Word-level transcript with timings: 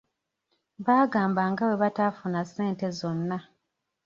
Baagamba 0.85 1.41
nga 1.51 1.63
bwe 1.67 1.79
bataafuna 1.83 2.39
ssente 2.47 2.87
zonna. 2.99 3.37